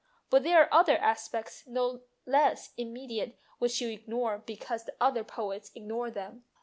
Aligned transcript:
But 0.31 0.41
there 0.41 0.59
are 0.63 0.73
other 0.73 0.97
aspects 0.97 1.63
no 1.67 2.01
less 2.25 2.73
immediate 2.75 3.37
which 3.59 3.81
you 3.81 3.89
ignore 3.91 4.39
because 4.39 4.85
the 4.85 4.95
other 4.99 5.23
poets 5.23 5.71
ignore 5.75 6.09
them." 6.09 6.43